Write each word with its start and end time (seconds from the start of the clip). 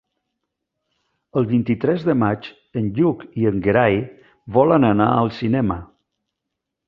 El 1.41 1.45
vint-i-tres 1.51 2.05
de 2.07 2.15
maig 2.21 2.47
en 2.81 2.87
Lluc 2.99 3.21
i 3.43 3.47
en 3.51 3.61
Gerai 3.67 3.99
volen 4.57 4.87
anar 4.91 5.09
al 5.19 5.33
cinema. 5.41 5.77